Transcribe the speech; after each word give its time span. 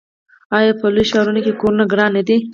آیا 0.57 0.71
په 0.79 0.87
لویو 0.95 1.09
ښارونو 1.11 1.39
کې 1.45 1.57
کورونه 1.59 1.83
ګران 1.91 2.11
نه 2.17 2.21
دي؟ 2.27 2.37